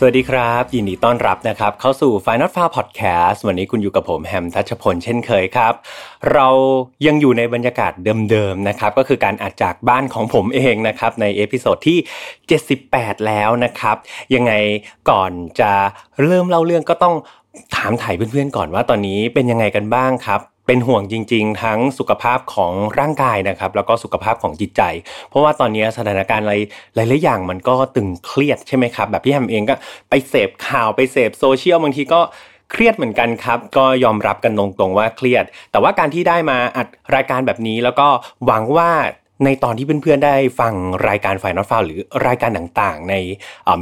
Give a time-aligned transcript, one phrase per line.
[0.00, 5.74] สวัสดีครับ ยินดีต้อนรับนะครับ เข้าสู่ Final f a r Podcast วันนี้คุณอยู่กับผมแฮมทัชพลเช่นเคยครับ
[6.32, 6.48] เรา
[7.06, 7.92] ยังอยู่ในบรรยากาศ
[8.30, 11.98] เดิมๆนะครับ ก็คือการอัดจากบ้านของผมเองนะครับ ใน episode ที่
[12.62, 13.96] 78 แล้วนะครับ
[14.34, 14.52] ยังไง
[15.10, 15.30] ก่อน
[15.60, 15.72] จะ
[16.22, 17.14] เริ่มเล่าเรื่องก็ต้อง
[17.76, 24.82] ถามไถ่เพื่อนๆก่อนว่าตอนนี้เป็นยังไงกันบ้างครับ เป็นห่วงจริง ๆ ทั้งสุขภาพของร่างกายนะครับ แล้วก็สุขภาพของจิตใจ
[25.28, 26.54] เพราะว่าตอนนี้สถานการณ์อะไร
[26.94, 29.74] หลายๆอย่างมันก็ตึงเครียดใช่ไหมครับ แบบพี่แฮมเองก็
[30.10, 32.20] ไปเสพข่าวไปเสพโซเชียลบางทีก็
[32.70, 38.06] เครียดเหมือนกันครับ ก็ยอมรับกันตรงๆว่าเครียด แต่ว่าการที่ได้มาอัดรายการแบบนี้ แล้วก็
[38.46, 38.90] หวังว่า
[39.44, 40.74] ในตอนที่เพื่อนๆได้ฟัง
[41.08, 43.14] รายการ File Not Found หรือรายการต่างๆ ใน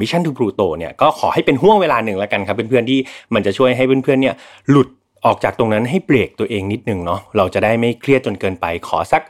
[0.01, 2.99] Mission To Pluto เนี่ยก็ขอให้เป็นห้วงเวลาหนึ่งแล้วกันครับเพื่อนๆที่
[3.35, 4.35] มันจะช่วยให้เพื่อนๆเนี่ย
[4.71, 4.89] หลุด
[5.27, 9.23] ออกจากตรงนั้นให้เบรกตัวเองนิดนึงเนาะเราจะได้ไม่เครียดจนเกินไปขอสัก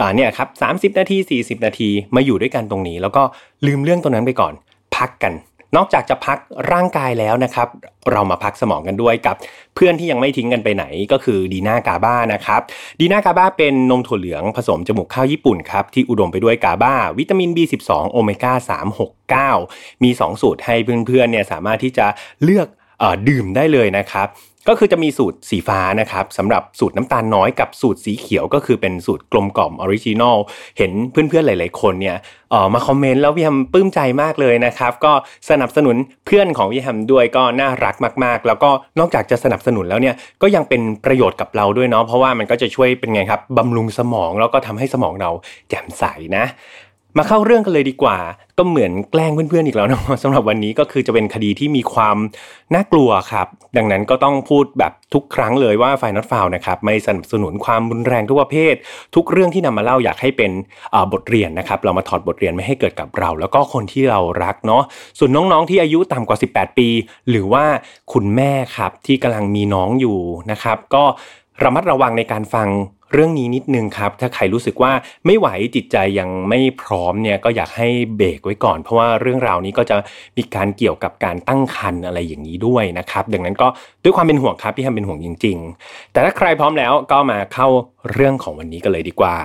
[0.00, 0.48] อ่าเนี่ยครับ
[0.92, 3.22] 30นาที 40 นาทีมาอยู่ด้วยกันตรงนี้ แล้วก็
[3.66, 4.52] ลืมเรื่องตรงนั้นไปก่อน
[4.96, 5.34] พักกัน
[5.76, 6.38] นอกจากจะพัก
[6.72, 7.68] ร่างกายแล้วนะครับ
[8.12, 9.36] เรามาพักสมองกันด้วยกับ
[9.74, 12.60] เพื่อนที่ยังไม่ทิ้งกันไปไหนก็คือดีน่ากาบ้านะครับ
[13.00, 20.74] ดีน่ากาบ้าเป็นนมถั่วเหลืองผสมจมูกข้าวญี่ปุ่นครับที่อุดมไปด้วย GABA วิตามิน B12 โอเมก้า369 มี 2 สูตรให้
[21.06, 22.06] เพื่อนๆเนี่ยสามารถที่จะ
[22.44, 22.66] เลือก
[23.02, 24.28] อดื่มได้เลยนะครับ
[24.68, 30.36] ก็คือจะมีสูตรสีฟ้านะครับสำหรับสูตรน้ำตาลน้อยกับสูตรสีเขียวก็คือเป็นสูตรกลมกล่อม original
[30.78, 32.16] เห็นเพื่อนๆหลาย ๆ คนเนี่ย
[32.52, 35.12] ออมาคอมเมนต์แล้วพี่แฮมปลื้มใจมากเลยนะครับ ก็
[35.50, 45.30] สนับสนุนเพื่อนของพี่แฮมด้วยก็น่ารักมาก ๆ แล้วก็นอกจากจะสนับสนุนแล้วเนี่ยก็ยังเป็นประโยชน์กับเราด้วยเนาะเพราะว่ามันก็จะช่วยเป็นไงครับบำรุงสมองแล้วก็ทำให้สมองเรา
[45.68, 46.04] แจ่มใส
[46.36, 46.44] นะ
[47.16, 48.18] มาเข้าเรื่องกันเลยดีกว่า
[48.58, 52.16] ก็เหมือนแกล้งเพื่อนๆอีกแล้วนะสำหรับวันนี้ก็คือจะเป็นคดีที่มีความ
[52.74, 53.46] น่ากลัวครับ
[53.76, 58.74] ดังนั้นก็ต้องพูดแบบทุกครั้งเลยว่าฝ่ายนัดฟาวนะครับไม่สนับสนุนความรุนแรงทุกประเภท
[59.14, 60.50] ทุกเรื่องที่นำมาเล่าอยากให้เป็น
[61.12, 64.82] บทเรียนนะครับ เรามาถอดบทเรียนไม่ให้เกิดกับเรา แล้วก็คนที่เรารักเนาะ
[65.18, 66.88] ส่วนน้องๆที่อายุต่ำกว่า 18 ปี
[67.30, 67.64] หรือว่า
[68.12, 70.18] คุณแม่ครับที่กำลังมีน้องอยู่
[70.50, 71.04] นะครับ ก็
[71.64, 72.68] ระมัดระวังในการฟัง
[73.12, 74.92] เรื่องนี้นิดนึงครับ ถ้าใครรู้สึกว่า
[75.26, 79.96] ไม่ไหวจิตใจยังไม่พร้อมเนี่ยก็อยากให้เบรกไว้ก่อน เพราะว่าเรื่องราวนี้ก็จะ
[80.36, 83.68] มีการเกี่ยวกับการตั้งครรภ์อะไรอย่างนี้ด้วยนะครับ ดังนั้นก็
[84.04, 87.66] ด้วยความเป็นห่วงครับที่ทำเป็นห่วงจริง ๆ แต่ถ้าใครพร้อมแล้วก็มาเข้า
[88.12, 89.36] เรื่องของวันนี้กันเลยดีกว่า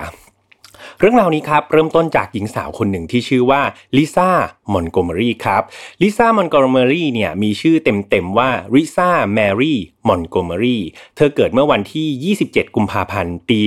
[0.98, 3.60] เรื่องราวนี้ครับเริ่มต้นจากหญิงสาวคนหนึ่งที่ชื่อว่า
[3.96, 4.30] ลิซ่า
[4.72, 5.62] มอนโกเมอรี่ครับ
[6.02, 9.78] ลิซ่ามอนโกเมอรี่เนี่ยมีชื่อเต็มๆว่าลิซ่าแมรี่
[10.08, 10.82] มอนโกเมอรี่
[11.16, 13.60] เธอเกิดเมื่อวันที่ 27 กุมภาพันธ์ ปี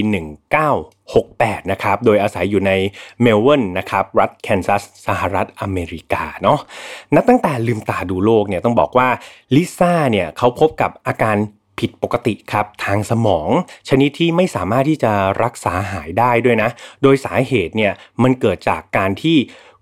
[0.81, 2.71] 1968 นะครับ โดยอาศัยอยู่ใน
[3.21, 6.59] เมลเวิร์นนะครับ รัฐแคนซัส สหรัฐอเมริกาเนาะ
[7.15, 9.09] นับตั้งแต่ลืมตาดูโลกเนี่ยต้องบอกว่า
[9.55, 11.37] ลิซ่าเนี่ยเขาพบกับอาการ
[11.79, 13.49] ผิดปกติครับทางสมอง
[13.89, 16.69] ชนิดที่ไม่สามารถที่จะรักษาหายได้ด้วยนะ
[17.01, 17.93] โดยสาเหตุเนี่ย
[18.23, 19.37] มันเกิดจากการที่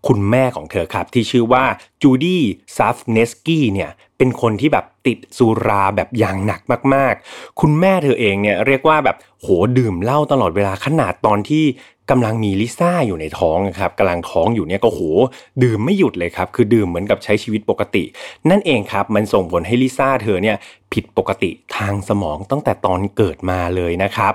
[0.08, 1.66] คุณแม่ของเธอครับ ที่ชื่อว่า
[2.02, 2.44] จูดี้
[2.78, 6.62] ซัฟเนสกี้เนี่ยเป็นคนที่แบบติดสุราแบบอย่างหนัก
[6.94, 11.64] มาก ๆ คุณแม่เธอเองเนี่ยเรียกว่าแบบโหดื่มเหล้าตลอดเวลาขนาดตอนที่
[12.12, 15.02] กำลังมีลิซ่าอยู่ในท้องครับกำลังท้องอยู่เนี่ยก็โห
[15.64, 18.04] ดื่มไม่หยุดเลยครับ คือดื่มเหมือนกับใช้ชีวิตปกติ
[18.50, 20.58] นั่นเองครับมันส่งผลให้ลิซ่าเธอเนี่ย
[20.94, 24.34] ผิดปกติทางสมองตั้งแต่ตอนเกิดมาเลยนะครับ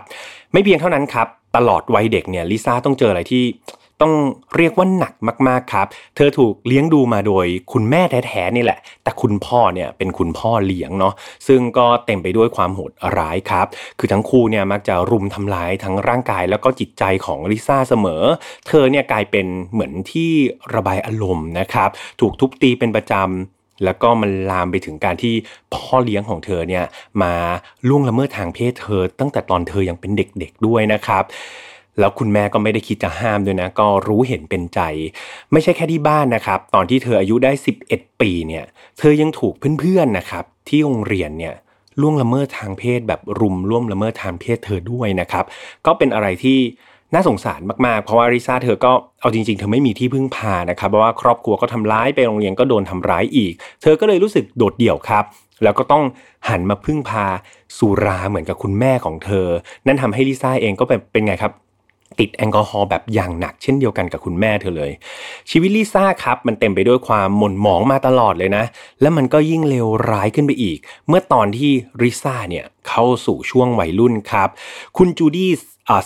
[0.53, 1.27] ไม่เพียงเท่านั้นครับ
[1.57, 3.45] ตลอดวัยเด็กเนี่ยลิซ่าต้องเจออะไรที่
[4.03, 4.15] ต้อง
[4.57, 5.15] เรียกว่าหนัก
[5.49, 11.15] มากๆครับ เธอถูกเลี้ยงดูมาโดยคุณแม่แท้ๆนี่แหละ แต่คุณพ่อเนี่ยเป็นคุณพ่อเลี้ยงเนาะ
[11.49, 13.67] ซึ่งก็เต็มไปด้วยความโหดร้ายครับ
[13.99, 18.23] คือทั้งคู่เนี่ยมักจะรุมทำร้ายทั้งร่างกายแล้วก็จิตใจของลิซ่าเสมอ
[18.69, 20.31] เธอเนี่ยกลายเป็นเหมือนที่
[20.75, 21.91] ระบายอารมณ์นะครับ
[22.21, 25.35] ถูกทุบตีเป็นประจำแล้วก็มันลามไปถึงการที่
[25.75, 26.85] พ่อเลี้ยงของเธอเนี่ย
[27.23, 27.35] มา
[27.89, 31.25] ล่วงละเมิดทางเพศเธอ ตั้งแต่ตอนเธอยังเป็นเด็กๆด้วยนะครับ
[31.99, 34.81] แล้วคุณแม่ก็ไม่ได้คิดจะห้ามด้วยนะ ก็รู้เห็นเป็นใจ
[35.53, 37.53] ไม่ใช่แค่ที่บ้านนะครับ ตอนที่เธออายุได้
[37.87, 38.65] 11 ปีเนี่ย
[38.99, 41.55] เธอยังถูกเพื่อนๆนะครับ ที่โรงเรียนเนี่ย
[42.01, 45.45] ล่วงละเมิดทางเพศแบบรุมล่วงละเมิดทางเพศเธอด้วยนะครับ
[45.87, 46.59] ก็เป็นอะไรที่
[47.15, 53.53] น่าสงสารมากๆ เพราะว่าริซ่าเธอก็เอาจริง ๆ เธอไม่มีที่พึ่งพานะครับเพราะว่าครอบครัวก็ทำร้ายไปโรงเรียนก็โดนทำร้ายอีก
[53.83, 55.25] เธอก็เลยรู้สึกโดดเดี่ยวครับ
[55.63, 56.05] แล้วก็ต้อง
[56.49, 57.27] หันมาพึ่งพา
[57.79, 59.47] สุราเหมือนกับคุณแม่ของเธอ
[59.87, 61.53] นั่นทำให้ลิซ่าเองก็เป็นเป็นไงครับ
[62.19, 64.93] ติดแอลกอฮอล์แบบอย่างหนักเช่นเดียวกันกับคุณแม่เธอเลย
[65.51, 68.65] ชีวิตลิซ่าครับ มันเต็มไปด้วยความหม่นหมองมาตลอดเลยนะ
[69.01, 70.79] และมันก็ยิ่งเลวร้ายขึ้นไปอีก
[71.09, 71.73] เมื่อตอนที่
[72.03, 74.49] ลิซ่าเนี่ยเข้าสู่ช่วงวัยรุ่นครับ
[74.97, 75.51] คุณจูดี้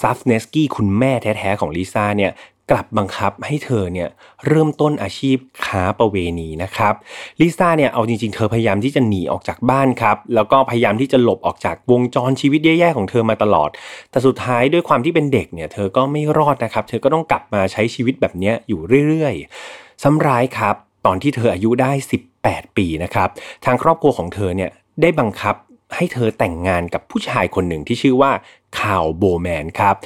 [0.02, 2.32] ซัฟเนสกี้คุณแม่แท้ๆของลิซ่าเนี่ย
[2.70, 4.08] กลับบังคับให้เธอเนี่ย
[4.46, 6.94] เริ่มต้นอาชีพค้าประเวณีนะครับ
[7.40, 13.70] ลิซ่าเนี่ยเอาจริงๆ เธอพยายามที่จะหนีออกจากบ้านครับแล้วก็พยายามที่จะหลบออกจากวงจรชีวิตแย่ๆของเธอมาตลอด
[14.10, 20.74] แต่สุดท้ายด้วยความที่เป็นเด็กเนี่ยเธอก็ไม่รอดนะครับเธอก็ต้องกลับมาใช้ชีวิตแบบนี้อยู่เรื่อยๆซ้ำร้ายครับ
[21.06, 21.92] ตอนที่เธออายุได้
[22.34, 23.28] 18 ปีนะครับ
[23.64, 24.70] ทางครอบครัวของเธอเนี่ย
[25.02, 25.54] ได้บังคับ
[25.96, 28.30] ให้เธอแต่งงานกับผู้ชายคนหนึ่งที่ชื่อว่า
[28.78, 29.96] คาร์ลโบแมนครับ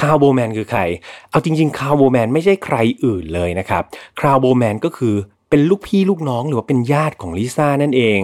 [0.00, 0.80] คาร์ลโบแมนคือใคร
[1.30, 3.82] เอาจริงๆคาร์ลโบแมนไม่ใช่ใครอื่นเลยนะครับ
[4.20, 5.14] คาร์ลโบแมนก็คือ
[5.50, 8.20] เป็นลูกพี่ลูกน้องหรือว่าเป็นญาติของลิซ่านั่นเอง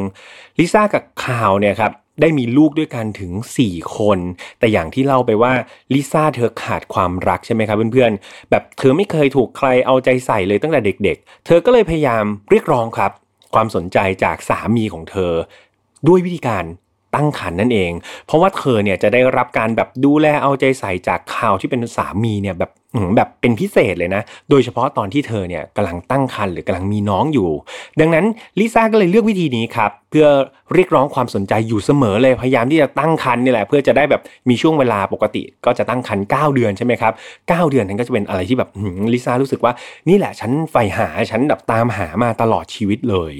[0.58, 3.32] ลิซ่ากับคาร์ลเนี่ยครับได้มีลูกด้วยกันถึง
[3.66, 4.18] 4 คน
[4.58, 5.52] แต่อย่างที่เล่าไปว่า
[5.94, 13.12] ลิซ่าเธอขาดความรักใช่ไหมครับเพื่อนๆ แบบเธอไม่เคยถูกใครเอาใจใส่เลยตั้งแต่เด็กๆ เธอก็เลยพยายามเรียกร้องครับ
[13.54, 15.32] ความสนใจจากสามีของเธอ
[16.08, 16.64] ด้วยวิธีการ
[17.14, 17.92] ตั้งครรภ์นั่นเอง
[18.26, 22.72] เพราะว่าเธอเนี่ยจะได้รับการแบบดูแลเอาใจใส่จากข่าวที่เป็นสามีเนี่ยแบบ
[23.16, 27.50] แบบเป็นพิเศษเลยนะ โดยเฉพาะตอนที่เธอเนี่ยกำลังตั้งครรภ์หรือกำลังมีน้องอยู่
[28.00, 28.24] ดังนั้น
[28.58, 30.26] ลิซ่าก็เลยเลือกวิธีนี้ครับ เพื่อ
[30.74, 38.70] เรียกร้องความสนใจอยู่เสมอเลย พยายามที่จะตั้งครรภ์นี่แหละเพื่อจะได้แบบมีช่วงเวลาปกติ ก็จะตั้งครรภ์9เดือนใช่ไหมครับ9เดือนนั้นก็จะเป็นอะไรที่แบบ
[39.12, 39.72] ลิซ่ารู้สึกว่า
[40.08, 43.34] นี่แหละฉันใฝ่หาฉันแบบตามหามาตลอดชีวิตเลย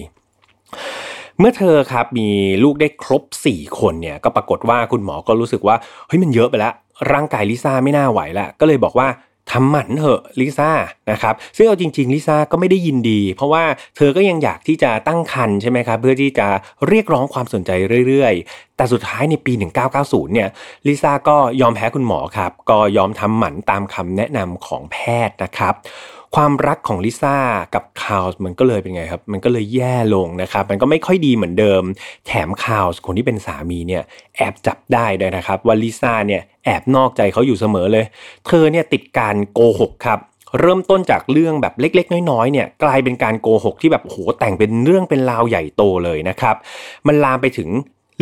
[1.43, 2.29] เมื่อเธอครับมี
[2.65, 6.73] ลูกได้ครบ 4 คนเนี่ยก็ปรากฏว่าคุณหมอก็รู้สึกว่าเฮ้ยมันเยอะไปแล้ว
[7.13, 9.09] ร่างกายลิซ่าไม่น่าไหวแล้วก็เลยบอกว่า
[9.51, 10.71] ทำหมันเถอะลิซ่า
[11.11, 13.65] นะครับซึ่งเอาจริงๆลิซ่าก็ไม่ได้ยินดี เพราะว่า
[13.97, 16.47] เธอก็ยังอยากที่จะตั้งครรภ์ใช่ไหมครับเพื่อที่จะ
[16.89, 17.71] เรียกร้องความสนใจ
[18.09, 19.53] เรื่อยๆ แต่สุดท้ายในปี
[19.93, 20.49] 1990 เนี่ย
[20.87, 24.97] ลิซ่าก็ยอมแพ้คุณหมอครับ ก็ยอมทำหมันตามคำแนะนำของแพ
[25.29, 25.75] ทย์นะครับ
[26.35, 27.37] ความรักของลิซ่า
[27.75, 31.83] กับคาร์ลมันก็เลยเป็นไงครับ มันก็เลยแย่ลงนะครับ มันก็ไม่ค่อยดีเหมือนเดิม
[32.27, 34.03] แถมคาร์ลคนที่เป็นสามีเนี่ย
[34.37, 38.05] แอบจับได้ด้วยนะครับ ว่าลิซ่าเนี่ยแอบนอกใจเขาอยู่เสมอเลย
[38.47, 40.21] เธอเนี่ยติดการโกหกครับ
[40.61, 46.57] เริ่มต้นจากเรื่องแบบเล็กๆ น้อยๆเนี่ยกลายเป็นการโกหกที่แบบโหแต่งเป็นเรื่องเป็นราวใหญ่โตเลยนะครับ
[47.07, 47.69] มันลามไปถึง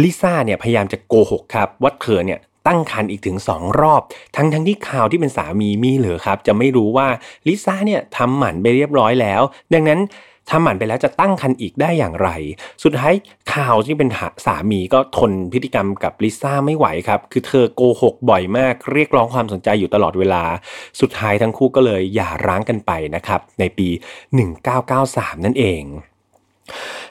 [0.02, 4.02] ลิซ่าเนี่ยพยายามจะโกหกครับว่าเธอเนี่ยตั้งครรภ์อีกถึง 2 รอบ
[4.36, 7.08] ทั้งทั้งที่ข่าวที่เป็นสามีมีเหลือครับ จะไม่รู้ว่า
[7.46, 9.42] ลิซ่าเนี่ยทำหมันไปเรียบร้อยแล้ว
[9.74, 10.00] ดังนั้น
[10.50, 12.28] ทำหมันไปแล้วจะตั้งครรภ์อีกได้อย่างไร
[12.82, 13.14] สุดท้าย
[13.54, 14.08] ข่าวที่เป็น
[14.46, 20.44] สามีก็ทนพฤติกรรมกับลิซ่าไม่ไหวครับ คือเธอโกหกบ่อยมาก เรียกร้องความสนใจอยู่ตลอดเวลา
[21.00, 23.88] สุดท้ายทั้งคู่ก็เลยหย่าร้างกันไปนะครับ ในปี
[24.66, 25.82] 1993 นั่นเอง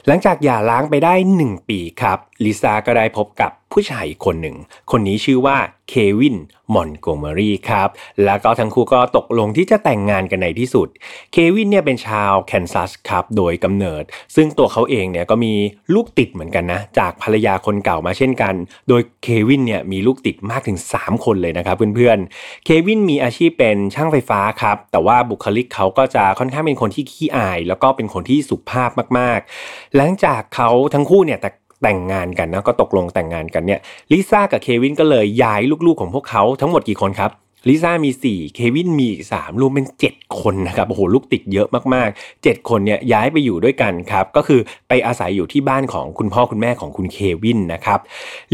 [0.06, 4.56] หลังจากหย่าร้างไปได้ 1 ปีครับลิซ่าก็ได้พบกับ ผู้ชายคนหนึ่ง
[4.90, 5.56] คนนี้ชื่อว่า
[5.88, 6.36] เควิน
[6.74, 7.88] มอนโกเมอรี่ครับ
[8.24, 10.88] แล้วก็ทั้งคู่ก็ตกลงที่จะแต่งงานกันในที่สุด
[11.32, 14.02] เควินเนี่ยเป็นชาวแคนซัสครับ โดยกำเนิด
[14.34, 15.52] ซึ่งตัวเขาเองเนี่ยก็มี
[15.94, 18.54] ลูกติดเหมือนกันนะ จากภรรยาคนเก่ามาเช่นกัน
[18.88, 31.50] โดยเควินเนี่ยมีลูกติดมากถึง 3 คนเลยนะครับเพื่อนๆ เควินมีอาชีพเป็นช่างไฟฟ้าครับ แต่ว่าบุคลิกเขาก็จะค่อนข้างเป็นคนที่ขี้อาย แล้วก็เป็นคนที่สุภาพมากๆ หลังจากเขาทั้งคู่เนี่ยแต่
[31.82, 33.80] แต่งงานกันนะก็ตกลงแต่งงานกันเนี่ย
[34.12, 37.32] ลิซ่ากับเควินก็เลยย้ายลูกๆของพวกเขาทั้งหมดกี่คนครับ
[37.68, 48.00] ลิซ่ามี 4 เควินมี3รวมเป็น 7 คนนะครับ โอ้โห ลูกติดเยอะมากๆ 7 คนเนี่ยย้ายไปอยู่ด้วยกันครับ ก็คือไปอาศัยอยู่ที่บ้านของคุณพ่อคุณแม่ของคุณเควินนะครับ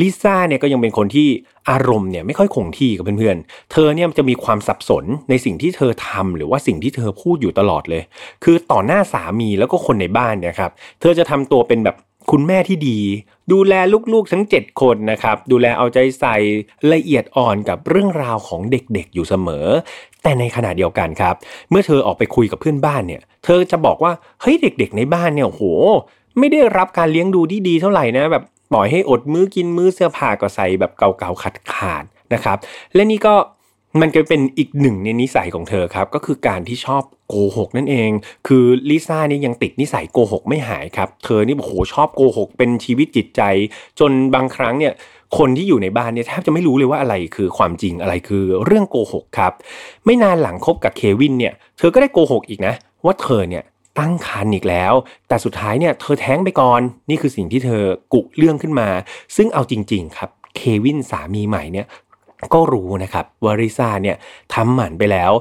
[0.01, 1.29] ลิซ่าเนี่ยก็ยังเป็นคนที่
[1.71, 8.03] อารมณ์เนี่ยไม่ค่อยคงที่ครับเพื่อนๆ เธอเนี่ยจะมีความสับสนในสิ่งที่เธอทำหรือว่าสิ่งที่เธอพูดอยู่ตลอดเลย
[8.45, 11.97] คือต่อหน้าสามีแล้วก็คนในบ้านเนี่ยครับ เธอจะทำตัวเป็นแบบ
[12.31, 12.99] คุณแม่ที่ดี
[13.53, 13.75] ดูแล
[14.13, 16.37] ลูกๆทั้ง 7 คนนะครับ ดูแลเอาใจใส่
[16.93, 19.67] ละเอียดอ่อนกับเรื่องราวของเด็กๆอยู่เสมอ
[20.23, 21.35] แต่ในขณะเดียวกันครับ
[21.71, 25.63] เมื่อเธอออกไปคุยกับเพื่อนบ้านเนี่ย เธอจะบอกว่าเฮ้ยเด็กๆในบ้านเนี่ยโห
[26.39, 32.59] ไม่ได้รับการเลี้ยงดูที่ดีเท่าไหร่นะแบบปล่อยให้อดมื้อกินมื้อเสื้อผ้าก็ใส่แบบเก่าๆขาดๆนะครับ
[32.95, 33.35] และนี่ก็
[34.01, 38.11] มันก็เป็นอีกหนึ่งในนิสัยของเธอครับ ก็คือการที่ชอบ โกหกนั่นเอง
[38.47, 43.43] คือลิซ่านี่ยังติดนิสัยโกหกไม่หายครับ เธอนี่โอ้โหชอบโกหกเป็นชีวิตจิตใจ
[43.99, 44.93] จนบางครั้งเนี่ย
[45.39, 49.53] คนที่อยู่ในบ้านเนี่ยแทบจะไม่รู้เลยว่าอะไรคือความจริงอะไรคือเรื่องโกหกครับ
[50.05, 53.65] ไม่นานหลังคบกับเควินเนี่ยเธอก็ได้โกหกอีกนะ ว่าเธอเนี่ย
[53.99, 54.93] ตั้งครรภ์อีกแล้ว
[55.29, 56.81] แต่สุดท้ายเนี่ยเธอแท้งไปก่อน
[57.11, 58.89] นี่คือสิ่งที่เธอกุเรื่องขึ้นมา
[59.37, 61.87] ซึ่งเอาจริง ๆ ครับ เควินสามีใหม่เนี่ย
[62.55, 64.17] ก็รู้นะครับว่าริซ่าเนี่ย
[64.55, 65.33] ทำหมันไปแล้ว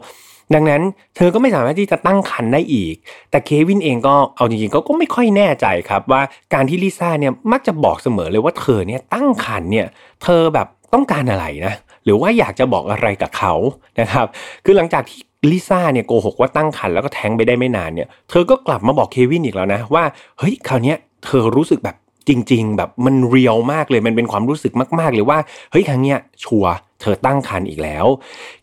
[0.54, 0.82] ดังนั้น
[1.16, 2.96] เธอก็ไม่สามารถที่จะตั้งครรภ์ได้อีก
[3.32, 6.22] แต่เควินเองก็เอาจริงๆก็ไม่ค่อยแน่ใจครับว่า
[6.54, 9.88] การที่ลิซ่าเนี่ยมักจะบอกเสมอเลยว่าเธอเนี่ยตั้งครรภ์เนี่ย
[10.24, 11.74] เธอแบบต้องการอะไรนะ
[12.04, 13.54] หรือว่าอยากจะบอกอะไรกับเขา
[14.00, 14.28] นะครับ
[14.66, 15.22] คือหลังจากที่
[15.52, 20.04] ลิซ่าเนี่ยโกหกว่าตั้งครรภ์แล้วก็แท้งไปได้ไม่นานเนี่ย เธอก็กลับมาบอกเควินอีกแล้วนะว่า
[20.40, 20.94] เฮ้ยคราวนี้
[21.26, 21.96] เธอรู้สึกแบบ
[22.30, 25.40] จริง ๆ แบบมันเรียลมากเลยมันเป็นความรู้สึกมากๆเลยว่า
[25.72, 26.66] เฮ้ยครั้งเนี้ยชัว
[27.02, 28.06] เธอตั้งครรภ์อีกแล้ว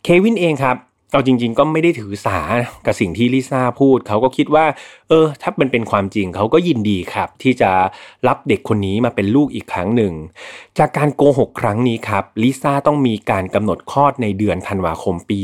[0.03, 0.75] เควินเองครับ
[1.13, 2.39] เอาจริง ๆ ก็ไม่ได้ถือสา
[2.85, 4.65] กับสิ่งที่ลิซ่าพูด เขาก็คิดว่า
[5.09, 7.71] เออ ถ้ามันเป็นความจริงเขาก็ยินดีครับ ที่จะ
[8.27, 10.13] รับเด็กคนนี้มาเป็นลูกอีกครั้งหนึ่ง
[10.77, 15.39] จากการโกหกครั้งนี้ครับลิซ่าต้องมีการกำหนดคลอดในเดือนธันวาคมปี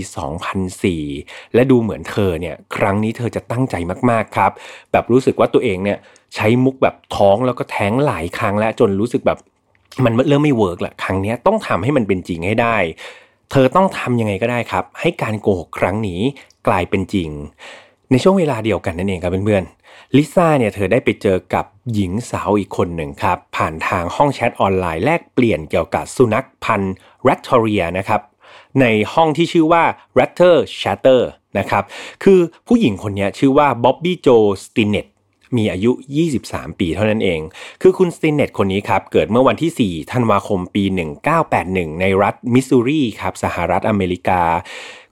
[0.75, 3.75] 2004 และดูเหมือนเธอเนี่ย ครั้งนี้เธอจะตั้งใจ
[4.09, 4.51] มากๆครับ
[4.91, 5.97] แบบรู้สึกว่าตัวเองเนี่ย
[6.35, 9.39] ใช้มุกแบบท้องแล้วก็แท้งหลายครั้งแล้วจนรู้สึกแบบ
[10.05, 12.77] มันเริ่มไม่ work ละครั้งนี้ต้องทำให้มันเป็นจริงให้ได้
[13.51, 16.21] เธอต้องทำยังไงก็ได้ครับ ให้การโกหกครั้งนี้
[16.67, 17.29] กลายเป็นจริง
[18.11, 28.21] ในช่วงเวลาเดียวกันนั่นเองครับเพื่อนๆลิซ่าเนี่ยเธอได้ไปเจอกับหญิงสาวอีกคนหนึ่งครับ ผ่านทางห้องแชทออนไลน์แลกเปลี่ยนเกี่ยวกับสุนัขพันธุ์ Rat Terrier นะครับ
[28.81, 29.83] ในห้องที่ชื่อว่า
[30.17, 31.21] Ratter Shatter
[31.59, 31.83] นะครับ
[32.23, 34.27] คือผู้หญิงคนนี้ชื่อว่าบ๊อบบี้โจ
[34.63, 35.05] สตินเนต
[35.57, 35.91] มีอายุ
[36.35, 37.39] 23 ปีเท่านั้นเอง
[37.81, 40.83] คือคุณสตินเนตคนนี้ครับเกิดเมื่อวันที่ 4 ธันวาคมปี
[41.41, 44.41] 1981 ในรัฐมิสซูรีครับสหรัฐอเมริกา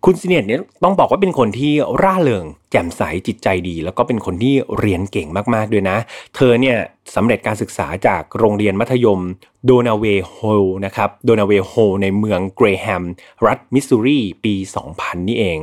[0.06, 5.98] คุณสตินเนตเนี่ยต้องบอกว่าเป็นคนที่ร่าเริง แจ่มใสจิตใจดี แล้วก็เป็นคนที่เรียนเก่งมากๆด้วยนะ
[6.36, 6.78] เธอเนี่ย
[7.16, 9.22] สำเร็จการศึกษาจากโรงเรียนมัธยม
[9.66, 10.38] โดนาเวโฮ
[10.86, 13.04] นะครับโดนาเวโฮในเมืองเกรแฮม
[13.46, 14.54] รัฐมิสซูรีปี
[14.92, 15.58] 2000 นี่เอง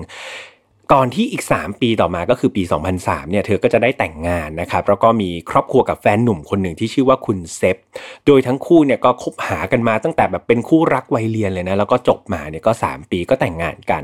[0.93, 2.63] ก่อนที่อีก 3 ปีต่อมาก็คือปี
[2.97, 7.77] 2003 เนี่ยเธอก็จะได้แต่งงานนะครับแล้วก็มีครอบครัวกับแฟนหนุ่มคนหนึ่งที่ชื่อว่าคุณเซฟ
[8.27, 14.03] โดยทั้งคู่เนี่ยก็คบหากันมาตั้งแต่แบบเป็นคู่รักวัยเรียนเลยนะแล้วก็จบมาเนี่ยก็ 3 ปีก็แต่งงานกัน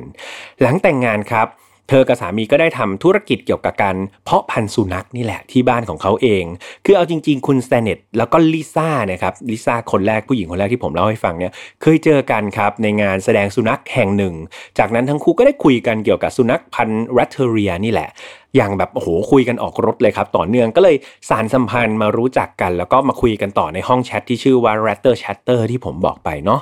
[0.62, 1.48] หลังแต่งงานครับ
[1.92, 6.44] เธอกับสามีก็ได้ทำธุรกิจเกี่ยวกับการเพาะพันธุ์สุนัขนี่แหละที่บ้านของเขาเอง
[6.84, 14.34] คือเอาจริง ๆ คุณสแตนเนตแล้วก็ลิซ่านะครับลิซ่าคนแรกผู้หญิงคนแรกที่ผมเล่าให้ฟังเนี่ยเคยเจอกันครับในงานแสดงสุนัขแห่งหนึ่ง
[14.78, 18.08] จากนั้นทั้งคู่ก็ได้คุยกันเกี่ยวกับสุนัขพันธุ์รัตเทเรียนี่แหละ
[18.56, 20.96] อย่างแบบโอ้โหคุยกันออกรถเลยครับ ต่อเนื่องก็เลย
[21.28, 26.60] สารสัมพันธ์มารู้จักกัน แล้วก็มาคุยกันต่อในห้องแชทที่ชื่อว่า Ratter Chatter ที่ผมบอกไปเนาะ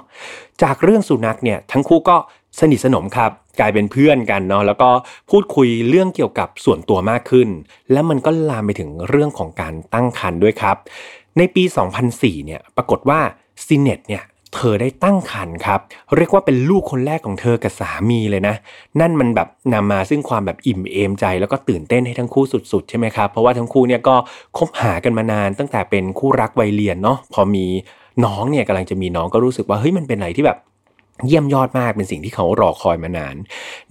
[0.62, 2.16] จากเรื่องสุนัขเนี่ยทั้งคู่ก็
[2.60, 3.30] สนิทสนมครับ
[3.60, 4.90] กลายเป็นเพื่อนกันเนาะแล้วก็
[5.30, 7.48] พูดคุยเรื่องเกี่ยวกับส่วนตัวมากขึ้น
[7.92, 10.76] แล้วมันก็ลามไปถึงเรื่องของการตั้งครรภ์ด้วยครับ
[11.38, 11.62] ในปี
[12.04, 13.20] 2004 เนี่ยปรากฏว่า
[13.66, 14.22] ซีเนตเนี่ย
[14.54, 15.80] เธอได้ตั้งครรภ์ครับ
[16.16, 18.54] เรียกว่าเป็นลูกคนแรกของเธอกับสามีเลยนะ
[19.00, 24.16] นั่นมันแบบนำมาซึ่งความแบบอิ่มเอมใจ แล้วก็ตื่นเต้นให้ทั้งคู่สุดๆ ใช่ไหมครับ เพราะว่าทั้งคู่เนี่ยก็
[24.58, 27.66] คบหากันมานานตั้งแต่เป็นคู่รักวัยเรียนเนาะพอมี
[28.24, 30.58] น้องเนี่ยกำลังจะมีน้องก็รู้สึกว่าเฮ้ยมันเป็นอะไรที่แบบ
[31.26, 33.36] เยี่ยมยอดมากเป็นสิ่งที่เขารอคอยมานาน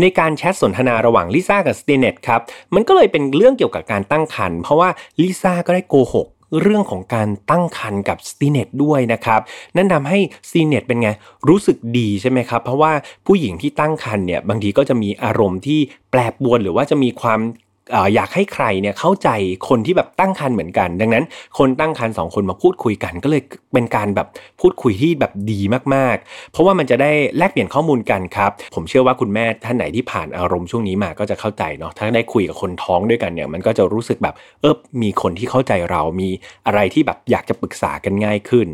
[0.01, 2.41] ในการแชทสนทนาระหว่างลิซ่ากับสตีเนตครับ
[2.75, 4.89] มันก็เลยเป็นเรื่องเกี่ยวกับการตั้งครรภ์เพราะว่า
[5.21, 6.27] ลิซ่าก็ได้โกหก
[6.61, 9.41] เรื่องของการตั้งครรภ์กับสตีเนตด้วยนะครับ
[9.77, 11.09] นั่นทาให้สตีเนตเป็นไง
[11.49, 12.91] รู้สึกดีใช่ไหมครับ เพราะว่า
[13.25, 15.79] ผู้หญิงที่ตั้งครรภ์เนี่ยบางทีก็จะมีอารมณ์ที่
[16.11, 17.39] แปรปวนหรือว่าจะมีความ
[18.15, 19.29] อยากให้ใครเนี่ยเข้าใจ
[19.69, 21.25] คนที่แบบตั้งคันเหมือนกัน ดังนั้น
[21.57, 23.41] คนตั้งคันสองคนมาพูดคุยกัน ก็เลย
[23.73, 24.27] เป็นการแบบ
[24.61, 25.59] พูดคุยที่แบบดี
[25.95, 36.29] มากๆ เพราะว่ามันจะได้แลกเปลี่ยนข้อมูลกันครับ ผมเชื่อว่าคุณแม่ท่านไหนที่ผ่านอารมณ์ช่วงนี้มาก็จะเข้าใจเนาะถ้าได้คุยกับคนท้องด้วยกันเนี่ยมันก็จะรู้สึกแบบเออมีคนที่เข้าใจเรามี
[36.67, 38.67] อะไรที่แบบอยากจะปรึกษากันง่ายขึ้น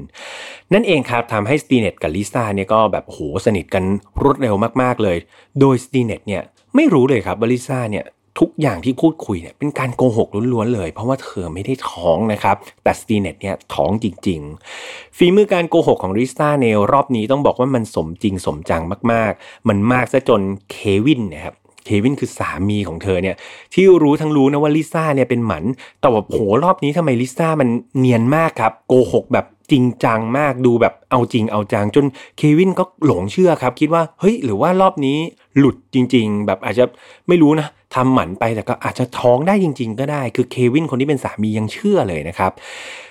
[0.73, 3.83] นั่นเองครับทำให้สตีเน็ตกับลิซ่าเนี่ยก็แบบโหสนิทกัน
[4.21, 5.17] รวดเร็วมากๆเลย
[5.59, 6.43] โดยสตีเน็ตเนี่ย
[6.75, 8.05] ไม่รู้เลยครับว่าลิซ่าเนี่ย
[8.39, 23.35] ทุกอย่างที่พูดคุยเนี่ยเป็นการโกหกล้วนๆเลย เพราะว่าเธอไม่ได้ท้องนะครับ แต่สตินเน็ตเนี่ยท้องจริงๆ ฝีมือการโกหกของลิซ่าในรอบนี้ต้องบอกว่ามันสมจริงสมจังมากๆ มันมากซะจนเควินนะครับเควินคือสามีของเธอเนี่ย
[23.73, 25.63] ที่รู้ทั้งรู้นะว่าลิซ่าเนี่ยเป็นหมัน
[26.01, 32.05] แต่ว่าโหรอบนี้ทำไมลิซ่ามันเนียนมากครับ โกหกแบบ จริงจังมากดูแบบเอาจริงเอาจังจน
[32.37, 35.17] เควินก็หลงเชื่อครับ คิดว่าเฮ้ยหรือว่ารอบนี้
[35.57, 36.85] หลุดจริง ๆ แบบอาจจะ
[37.27, 42.51] ไม่รู้นะทำหมันไปแต่ก็อาจจะท้องได้จริง ๆ ก็ได้ คือเควินคนที่เป็นสามียังเชื่อเลยนะครับ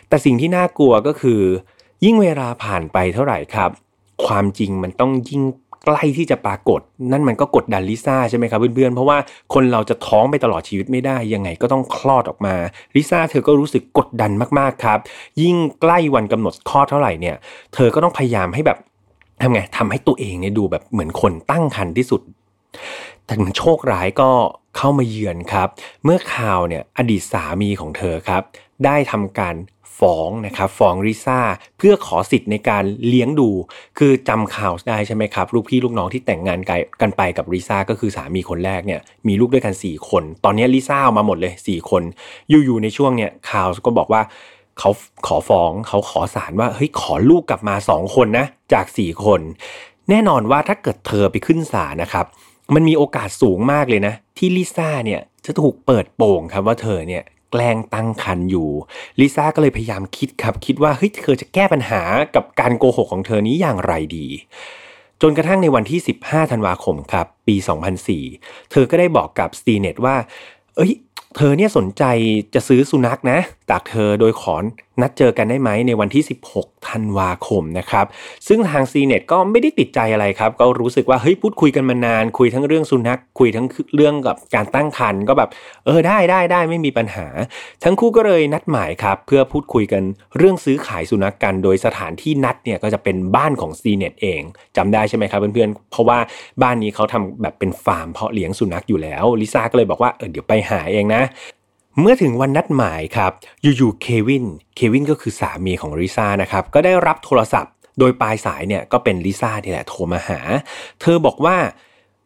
[0.08, 1.40] แต่สิ่งที่น่ากลัวก็คือ
[2.04, 3.70] ยิ่งเวลาผ่านไปเท่าไหร่ครับ
[4.26, 5.42] ความจริงมันต้องยิ่ง
[5.84, 6.80] ใกล้ที่จะปรากฏ
[7.12, 9.18] นั่นมันก็กดดันลิซ่าใช่ไหมครับเพื่อนๆ เพราะว่า
[9.54, 12.54] คนเราจะท้องไปตลอดชีวิตไม่ได้ยังไงก็ต้องคลอดออกมา
[12.96, 14.98] ลิซ่าเธอก็รู้สึกกดดันมากๆครับ
[15.42, 17.36] ยิ่งใกล้วันกำหนดคลอดเท่าไหร่เนี่ย
[17.74, 18.78] เธอก็ต้องพยายามให้แบบ
[19.42, 22.20] ทำไงทำให้ตัวเองเนี่ยดูแบบเหมือนคนตั้งครรภ์ที่สุด
[23.26, 24.30] แต่โชคร้ายก็
[24.76, 25.68] เข้ามาเยือนครับ
[26.04, 28.42] เมื่อข่าวเนี่ยอดีตสามีของเธอครับ
[28.84, 29.54] ได้ทำการ
[30.02, 31.40] ฟ้องนะครับฟ้องริซ่า
[31.78, 33.50] เพื่อขอสิทธิ์ในการเลี้ยงดู
[33.98, 36.58] คือจำข่าวได้ใช่ไหมครับลูกพี่ลูกน้องที่แต่งงาน
[37.00, 42.02] กันไปกับริซ่าก็คือสามีคนแรกเนี่ยมีลูกด้วยกัน 4 คน ตอนนี้ริซ่ามาหมดเลย 4 คน
[42.48, 44.22] อยู่ๆในช่วงเนี่ยข่าวก็บอกว่า
[44.78, 44.90] เขา
[45.26, 49.40] ขอฟ้องเขาขอศาลว่าเฮ้ยขอลูกกลับมา 2 คนนะจาก 4 คน
[50.10, 52.26] แน่นอนว่าถ้าเกิดเธอไปขึ้นศาลนะครับ
[52.74, 58.68] มันมีโอกาสสูงมากเลยนะ ที่ลิซ่าเนี่ยจะถูกเปิดโป่งครับว่าเธอเนี่ย แกล้งตั้งคันอยู่
[59.20, 62.02] ลิซ่าก็เลยพยายามคิดครับ คิดว่าเฮ้ยเธอจะแก้ปัญหา
[62.34, 64.26] กับการโกหกของเธอนี้อย่างไรดี
[65.22, 67.56] จนกระทั่งในวันที่ 15 ธันวาคมครับ ปี
[68.14, 70.16] 2004 เธอก็ได้บอกกับสตีเน็ตว่า
[70.76, 70.92] เอ้ย
[71.36, 72.04] เธอเนี่ยสนใจ
[72.54, 73.38] จะซื้อสุนัขนะ
[73.70, 74.64] จากเธอโดยขอน
[75.02, 76.22] นัดเจอกันได้ไหมในวันที่
[76.54, 78.06] 16 ธันวาคมนะครับ
[78.48, 85.50] ซึ่งทางซีเน็ตก็ไม่ได้ติดใจอะไรครับ ก็รู้สึกว่าเฮ้ยพูดคุยกันมานาน คุยทั้งเรื่องสุนัข คุยทั้งเรื่องกับการตั้งครรภ์ก็แบบ
[85.86, 87.26] เออได้ได้ได้ไม่มีปัญหา
[87.84, 90.02] ทั้งคู่ก็เลยนัดหมายครับ เพื่อพูดคุยกัน
[90.38, 94.42] เรื่องซื้อขายสุนัขกกัน โดยสถานที่นัดเนี่ยก็จะเป็นบ้านของซีเน็ตเอง
[94.76, 96.18] จำได้ใช่ไหมครับเพื่อนๆ เพราะว่า
[96.62, 101.22] บ้านนี้เขาทำแบบเป็นฟาร์มเพาะเลี้ยงสุนัขอยู่แล้วลิซ่าก็เลยบอกว่าเออเดี๋ยวไปหาเองนะ
[102.00, 103.32] เมื่อถึงวันนัดหมายครับ
[103.62, 104.44] อยู่ๆเควิน
[104.76, 110.40] เควินก็คือสามีของลิซ่านะครับก็ได้รับโทรศัพท์ โดยปลายสายเนี่ยก็เป็นลิซ่าที่แหละโทรมาหา
[111.00, 111.56] เธอบอกว่า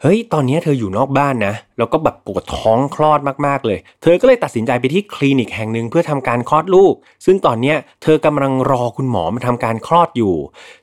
[0.03, 6.95] เฮ้ย ตอนนี้เธออยู่นอกบ้านนะ แล้วก็แบบปวดท้องคลอดมากๆเลย เธอก็เลยตัดสินใจไปที่คลินิกแห่งหนึ่งเพื่อทำการคลอดลูก
[7.26, 10.35] ซึ่งตอนนี้เธอกำลังรอคุณหมอมาทำการคลอดอยู่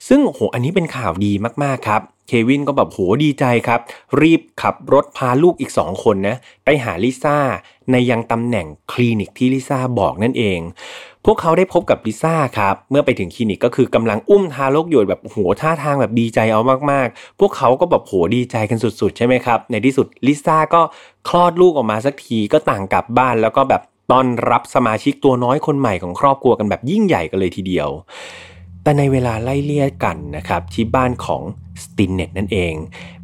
[0.07, 1.31] ซึ่งโห อันนี้เป็นข่าวดี
[1.63, 3.79] มากๆครับ เควินก็แบบโหดีใจครับ
[4.21, 7.37] รีบขับรถพาลูกอีกสองคนนะ ไปหาลิซ่า
[7.91, 10.59] ในยังตำแหน่งคลินิกที่ลิซ่าบอกนั่นเอง
[11.25, 16.61] พวกเขาได้พบกับลิซ่าครับเมื่อไปถึงคลินิกก็คือกำลังอุ้มทารกอยู่แบบโหท่าทางแบบดีใจเอา
[16.91, 20.81] มากๆ พวกเขาก็แบบโหดีใจกันสุดๆ ใช่ไหมครับ ในที่สุดลิซ่าก็
[21.27, 27.89] คลอดลูกออกมาสักทีก็ต่างกลับบ้านแล้วก็แบบต้อนรับสมาชิกตัวน้อยคนใหม่ของครอบครัวกันแบบยิ่งใหญ่กันเลยทีเดียว
[28.83, 31.41] แต่ในเวลาไล่เลี่ยกันนะครับที่บ้านของ
[31.83, 32.73] สตินเน็ตนั่นเอง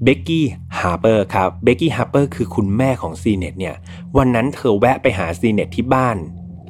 [0.04, 0.46] เบกกี้
[0.80, 3.76] ฮาร์เปอร์ครับเบกกี้ฮาร์เปอร์คือคุณแม่ของสตินเน็ตเนี่ย
[4.18, 6.18] วันนั้นเธอแวะไปหาสตินเน็ตที่บ้าน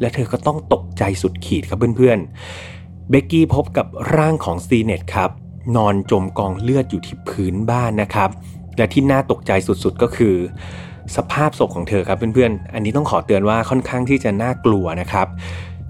[0.02, 5.30] และเธอก็ต้องตกใจสุดขีดครับเพื่อนๆ เบกกี้พบกับร่างของสตินเน็ตครับ
[5.76, 8.30] นอนจมกองเลือดอยู่ที่พื้นบ้านนะครับ
[8.78, 10.36] และที่น่าตกใจสุดๆก็คือ
[11.16, 15.28] สภาพศพของเธอครับเพื่อนๆ อันนี้ต้องขอเตือนว่าค่อนข้างที่จะน่ากลัวนะครับ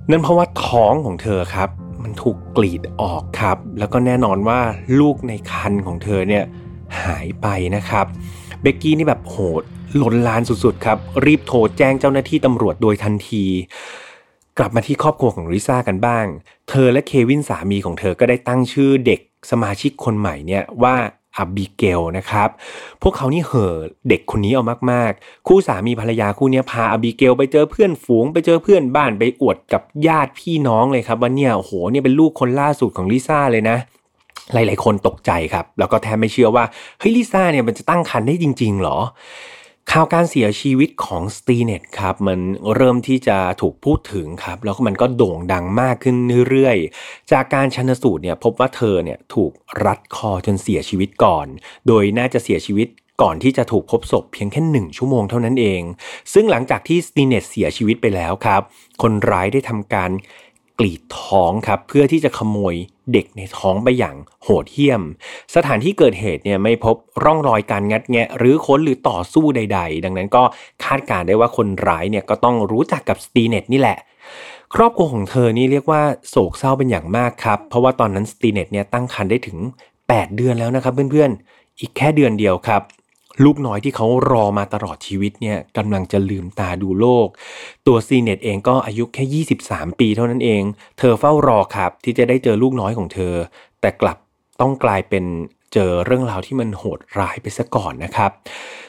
[0.10, 1.70] นั่นเพราะว่าท้องของเธอครับ
[2.04, 4.60] มันถูกกรีดออกครับ แล้วก็แน่นอนว่า
[5.00, 6.44] ลูกในคันของเธอเนี่ย
[7.04, 8.06] หายไปนะครับ
[8.62, 9.64] เบกกี้นี่แบบโหด
[9.98, 13.46] หลนลานสุดๆครับ รีบโทรแจ้งเจ้าหน้าที่ตำรวจโดยทันที
[14.58, 16.26] กลับมาที่ครอบครัวของริซ่ากันบ้าง
[16.70, 19.20] เธอและเควินสามีของเธอก็ได้ตั้งชื่อเด็ก
[19.52, 20.96] สมาชิกคนใหม่เนี่ยว่า
[21.38, 22.50] อับบิเกลนะครับ
[23.02, 23.76] พวกเขานี่เห่อ
[24.10, 33.78] เด็กคนนี้เอามากๆ คู่สามีภรรยาคู่นี้พาอับบิเกลไปเจอเพื่อนฝูง ไปเจอเพื่อนบ้านไปอวดกับญาติพี่น้องเลยครับว่าเนี่ยโหเนี่ยเป็นลูกคนล่าสุดของลิซ่าเลยนะ
[34.54, 36.66] หลายๆ คนตกใจครับ แล้วก็แทบไม่เชื่อว่า
[37.00, 38.98] เฮ้ยลิซ่าเนี่ยมันจะตั้งครรภ์ได้จริง ๆ หรอ
[39.92, 42.40] ข่าวการเสียชีวิตของสตีเน็ตครับ มัน
[42.76, 46.16] เริ่มที่จะถูกพูดถึงครับ แล้วก็มันก็โด่งดังมากขึ้น
[46.50, 49.52] เรื่อยๆ จากการชันสูตรเนี่ยพบว่าเธอเนี่ยถูก
[49.86, 51.48] รัดคอจนเสียชีวิตก่อน
[51.88, 52.88] โดยน่าจะเสียชีวิต
[53.22, 55.82] ก่อนที่จะถูกพบศพเพียงแค่หนึ่งชั่วโมงเท่านั้นเอง
[56.34, 58.62] ซึ่งหลังจากที่สตีเน็ตเสียชีวิตไปแล้วครับ
[59.02, 60.12] คนร้ายได้ทำการ
[60.80, 62.76] กรีดท้องครับเพื่อที่จะขโมย
[63.14, 65.02] เด็กในท้องไปอย่างโหดเหี้ยม
[65.56, 70.44] สถานที่เกิดเหตุเนี่ยไม่พบร่องรอยการงัดแงะ หรือค้นหรือต่อสู้ใด ๆ ดังนั้นก็
[70.84, 73.98] คาดการได้ว่าคนร้ายเนี่ยก็ต้องรู้จักกับสตีเน็ตนี่แหละ
[74.76, 79.58] ครอบครัวของเธอนี่เรียกว่าโศกเศร้าเป็นอย่างมากครับเพราะว่าตอนนั้นสตีเน็ตเนี่ยตั้งครรภ์ได้ถึง
[80.00, 82.82] 8 เดือนแล้วนะครับเพื่อนๆอีกแค่เดือนเดียวครับ
[83.46, 87.28] ลูกน้อยที่เขารอมาตลอดชีวิตเนี่ยกำลังจะลืมตาดูโลก
[87.88, 90.64] ตัวซีเน็ตเองก็อายุแค่ 23 ปีเท่านั้นเอง
[91.00, 93.36] เธอเฝ้ารอครับที่จะได้เจอลูกน้อยของเธอ
[93.82, 94.18] แต่กลับ
[94.62, 95.26] ต้องกลายเป็น
[95.74, 98.32] เจอเรื่องราวที่มันโหดร้ายไปซะก่อนนะครับ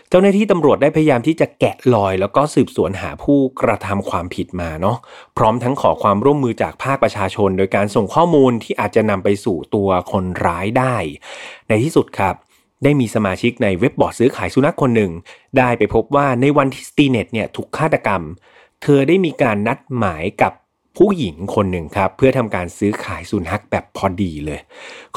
[0.09, 4.97] เจ้าหน้าที่ตำรวจได้พยายามที่จะแกะรอย แล้วก็สืบสวนหาผู้กระทำความผิดมาเนาะ
[5.37, 10.97] พร้อมทั้งขอความร่วมมือจากภาคประชาชน โดยการส่งข้อมูลที่อาจจะนำไปสู่ตัวคนร้ายได้
[11.69, 12.35] ในที่สุดครับ
[12.85, 15.13] ได้มีสมาชิกในเว็บบอร์ดซื้อขายสุนัขคนหนึ่ง
[15.59, 18.23] ได้ไปพบว่าในวันที่สตีเน็ตเนี่ยถูกฆาตกรรม
[18.83, 20.53] เธอได้มีการนัดหมายกับ
[20.99, 24.61] ผู้หญิงคนหนึ่งครับเพื่อทำการซื้อขายสุนัขแบบพอดีเลย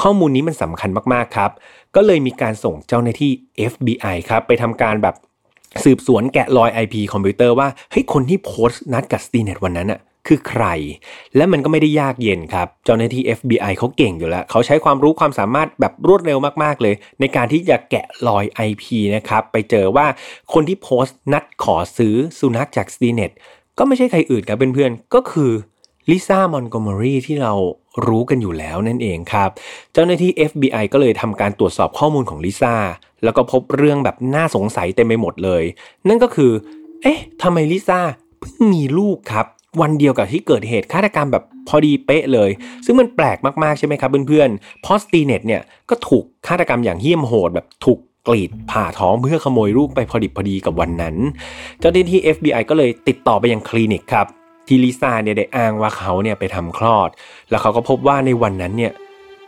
[0.02, 1.50] ข้อมูลนี้มันสำคัญมากๆครับ
[1.94, 3.30] ก็เลยมีการส่งเจ้าหน้าที่
[3.72, 5.14] FBI ครับไปทำการแบบ
[5.84, 10.64] สืบสวนแกะรอย IP คอมพิวเตอร์ว่าเฮ้ยคนที่โพสต์นัดกับสตีเน็ตวันนั้นอะ คือใคร
[11.36, 18.84] และมันก็ไม่ได้ยากเย็นครับ เจ้าหน้าที่ FBI เขาเก่งอยู่แล้ว เขาใช้ความรู้ความสามารถแบบรวดเร็วมากๆเลย ในการที่จะแกะรอย IP
[19.16, 20.06] นะครับ ไปเจอว่า
[20.52, 23.30] คนที่โพสต์นัดขอซื้อสุนัขจากสตีเน็ต
[23.78, 25.52] ก็ไม่ใช่ใครอื่นครับเพื่อนๆ ก็คือ
[26.10, 27.52] ลิซ่ามอนโกเมอรีที่เรา
[28.06, 29.50] รู้กันอยู่แล้วนั่นเองครับ
[29.92, 32.76] เจ้าหน้าที่ FBI ก็เลยทำการตรวจสอบข้อมูลของลิซ่า
[33.24, 35.62] แล้วก็พบเรื่องแบบน่าสงสัยเต็มไปหมดเลย
[36.08, 36.52] นั่นก็คือ
[37.02, 38.00] เอ๊ะทำไมลิซ่า
[38.40, 39.46] เพิ่งมีลูกครับ
[39.80, 42.50] วันเดียวกับที่เกิดเหตุฆาตกรรมแบบพอดีเป๊ะเลย
[42.84, 51.14] ซึ่งมันแปลกมากๆใช่ไหมครับเพื่อนๆเพราะสตีเน็ตเนี่ยก็ถูกฆาตกรรมอย่างเหี้ยมโหดแบบถูกกรีดผ่าท้องเพื่อขโมยลูกไปพอดิบพอดีกับวันนั้น
[51.80, 54.26] เจ้าหน้าที่ FBI ก็เลยติดต่อไปยังคลินิกครับ
[54.66, 57.08] ที่ลิซ่าเนี่ยได้อ้างว่าเขาเนี่ยไปทำคลอด
[57.50, 58.92] แล้วเขาก็พบว่าในวันนั้นเนี่ย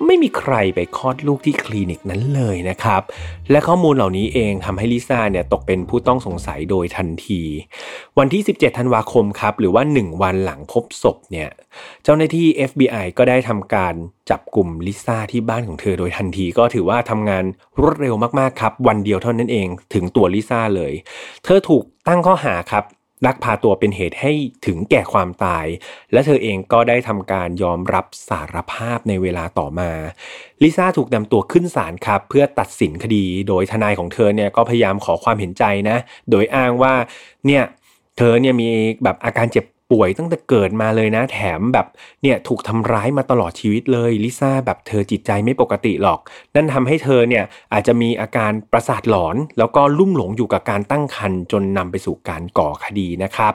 [0.05, 3.03] ไม่มีใครไปคลอดลูกที่คลินิกนั้นเลยนะครับ
[3.51, 7.43] และข้อมูลเหล่านี้เองทำให้ลิซ่าเนี่ยตกเป็นผู้ต้องสงสัยโดยทันที
[8.19, 11.51] วันที่ 17 ธันวาคมครับ หรือว่า 1 วันหลังพบศพเนี่ย
[12.05, 13.95] เจ้าหน้าที่ FBI ก็ได้ทำการ
[14.31, 17.45] จับกลุ่มลิซ่าที่บ้านของเธอโดยทันทีก็ถือว่าทำงาน
[17.81, 20.93] รวดเร็วมากๆครับ วันเดียวเท่านั้นเองถึงตัวลิซ่าเลย
[21.45, 22.85] เธอถูกตั้งข้อหาครับ
[23.26, 24.33] ลักพาตัวเป็นเหตุให้
[24.66, 25.66] ถึงแก่ความตาย
[26.12, 29.90] และเธอเองก็ได้ทำการยอมรับสารภาพในเวลาต่อมา
[30.62, 35.96] ลิซ่าถูกนำตัวขึ้นศาลครับ เพื่อตัดสินคดี โดยทนายของเธอเนี่ยก็พยายามขอความเห็นใจนะ
[36.31, 36.94] โดยอ้างว่า
[37.46, 37.62] เนี่ย
[38.18, 38.68] เธอเนี่ยมี
[39.05, 41.87] แบบอาการเจ็บ ป่วยตั้งแต่เกิดมาเลยนะ แถมแบบ
[42.22, 46.20] เนี่ยถูกทำร้ายมาตลอดชีวิตเลยลิซ่าแบบเธอจิตใจไม่ปกติหรอก
[46.55, 53.53] นั่นทำให้เธอเนี่ยอาจจะมีอาการประสาทหลอน แล้วก็ลุ่มหลงอยู่กับการตั้งครรภ์จนนำไปสู่การก่อคดีนะครับ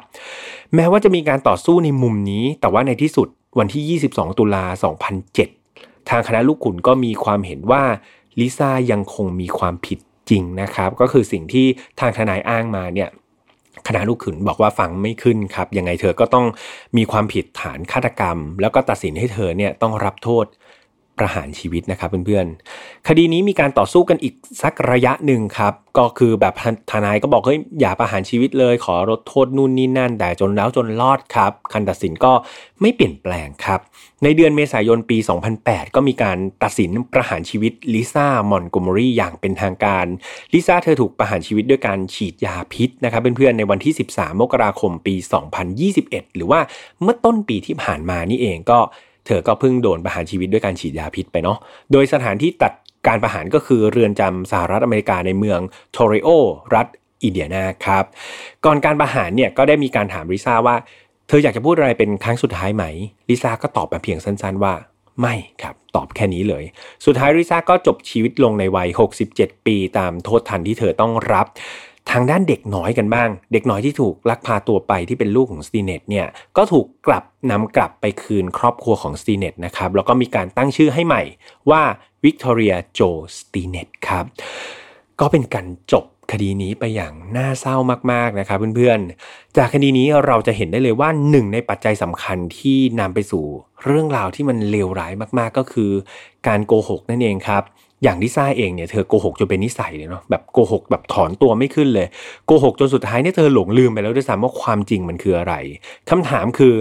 [0.76, 3.28] แม้ว่าจะมีการต่อสู้ในมุมนี้ แต่ว่าในที่สุด
[3.60, 4.65] วันที่ 22 ตุลา
[5.38, 7.84] 2007 ทางคณะลูกขุนก็มีความเห็นว่า
[8.39, 11.65] ลิซ่ายังคงมีความผิดจริงนะครับ ก็คือสิ่งที่
[12.00, 13.10] ทางทนายอ้างมาเนี่ย
[13.88, 16.46] คณะลูกขุนบอกว่าฟังไม่ขึ้นครับ ยังไงเธอก็ต้อง
[16.98, 20.46] มีความผิดฐานฆาตกรรม แล้วก็ตัดสินให้เธอเนี่ยต้องรับโทษ
[21.22, 26.54] ประหารชีวิตนะครับเพื่อนๆ คดีนี้มีการต่อสู้กันอีกสักระยะหนึ่งครับ ก็คือแบบ
[26.92, 32.34] ทนายก็บอกเฮ้ยอย่าประหารชีวิตเลย ขอลดโทษนู่นนี่นั่น แต่จนแล้วจนรอดครับคันตัดสินก็
[32.82, 33.80] ไม่เปลี่ยนแปลงครับ
[34.24, 35.18] ในเดือนเมษายนปี
[35.58, 40.06] 2008 ก็มีการตัดสินประหารชีวิตลิซ่ามอนโกมอรี่อย่างเป็นทางการ
[40.54, 45.16] ลิซ่าเธอถูกประหารชีวิตด้วยการฉีดยาพิษนะครับเพื่อนๆในวันที่ 13 มกราคมปี
[45.76, 46.60] 2021 หรือว่า
[47.02, 48.80] เมื่อต้นปีที่ผ่านมานี่เองก็
[49.32, 51.58] ธอก็เพิ่งโดนประหารชีวิตด้วยการฉีดยาพิษไปเนาะ
[51.91, 52.74] โดยสถานที่ตัด
[53.08, 55.60] การประหารก็คือเรือนจำสหรัฐอเมริกาในเมือง
[55.91, 56.30] โทริโอ
[56.76, 56.88] รัฐ
[57.24, 58.04] อินเดียนาครับ
[58.65, 60.76] ก่อนการประหารเนี่ยก็ได้มีการถามลิซ่าว่า
[61.28, 62.84] เธออยากจะพูดอะไรเป็นครั้งสุดท้ายไหม
[63.30, 64.74] ลิซ่าก็ตอบมาเพียงสั้นๆว่า
[65.22, 66.63] ไม่ครับ ตอบแค่นี้เลย
[67.06, 68.89] สุดท้ายลิซ่าก็จบชีวิตลงในวัย
[69.28, 71.48] 67 ปีตามโทษทัณฑ์ที่เธอต้องรับ
[72.12, 81.24] ทางด้านเด็กน้อยกันบ้าง เด็กน้อยที่ถูกลักพาตัวไปที่เป็นลูกของสตินเน็ตเนี่ยก็ถูกกลับนำกลับไปคืนครอบครัวของสตินเน็ตนะครับแล้วก็มีการตั้งชื่อให้ใหม่
[81.70, 81.82] ว่า
[82.24, 83.02] วิกตอเรียโจ
[83.38, 84.26] สตินเน็ตครับ
[85.20, 87.76] ก็เป็นการจบคดีนี้ไปอย่างน่าเศร้า
[88.12, 93.46] มากๆนะครับเพื่อนๆ จากคดีนี้เราจะเห็นได้เลยว่าหนึ่งในปัจจัยสำคัญที่นำไปสู่
[93.84, 95.92] เรื่องราวที่มันเลวร้ายมากๆก็คือ
[96.48, 97.64] การโกหกนั่นเองครับ
[98.04, 102.08] อย่างลิซ่าเองเนี่ยเธอโกหกจนเป็นนิสัยเลยเนาะแบบโกหกแบบถอนตัวไม่ขึ้นเลย
[102.46, 105.54] โกหกจนสุดท้ายเนี่ยเธอหลงลืมไปแล้วด้วยซ้ำว่าความจริงมันคืออะไร
[106.10, 106.74] คำถามคือ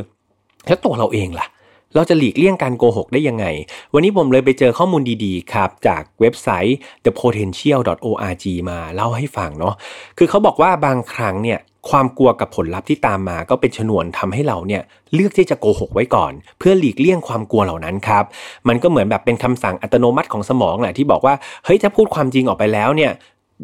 [0.66, 1.46] แล้วตัวเราเองล่ะ
[1.94, 3.46] เราจะหลีกเลี่ยงการโกหกได้ยังไง
[3.94, 9.74] วันนี้ผมเลยไปเจอข้อมูลดีๆ ครับ จากเว็บไซต์ thepotential.org มาเล่าให้ฟังเนาะ
[10.18, 14.82] คือเขาบอกว่าบางครั้งเนี่ย ความกลัวกับผลลัพธ์ที่ตามมาก็เป็นชนวนทำให้เราเนี่ย
[15.14, 18.24] เลือกที่จะโกหกไว้ก่อน เพื่อหลีกเลี่ยงความกลัวเหล่านั้นครับ
[18.68, 23.12] มันก็เหมือนแบบเป็นคำสั่งอัตโนมัติของสมองแหละที่บอกว่าเฮ้ยถ้าพูดความจริงออกไปแล้วเนี่ย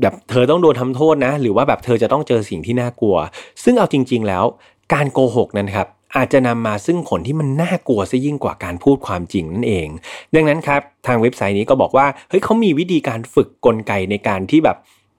[0.01, 3.17] แบบเธอต้องโดนทำโทษนะ หรือว่าแบบเธอจะต้องเจอสิ่งที่น่ากลัว
[3.65, 4.45] ซึ่งเอาจริง ๆ แล้ว
[4.95, 9.89] การโกหกนั้นครับอาจจะนำมาซึ่งผลที่มันน่ากลัวซะยิ่งกว่าการพูดความจริงนั่นเอง
[10.35, 14.77] ดังนั้นครับทางเว็บไซต์นี้ก็บอกว่าเฮ้ยเขามีวิธีการฝึกกลไกในการที่แบบ